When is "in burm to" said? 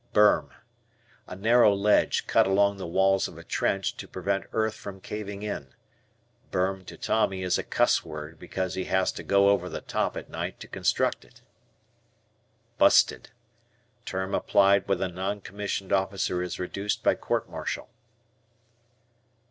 5.43-6.97